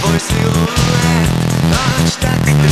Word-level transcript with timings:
Voice 0.00 0.32
you 0.32 0.50
let, 1.70 2.20
that 2.20 2.67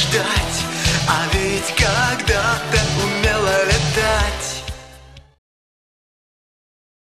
ждать, 0.00 0.64
а 1.08 1.26
ведь 1.34 1.74
когда 1.76 2.59